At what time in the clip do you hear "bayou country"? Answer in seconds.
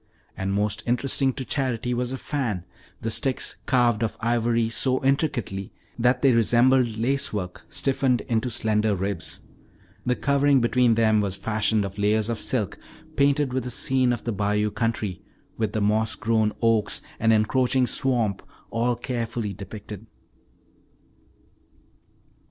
14.33-15.21